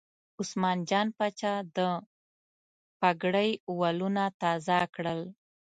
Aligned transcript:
عثمان 0.39 0.77
جان 0.89 1.07
پاچا 1.17 1.53
د 1.75 1.77
پګړۍ 2.99 3.51
ولونه 3.79 4.23
تازه 4.41 4.77
کړل. 4.95 5.21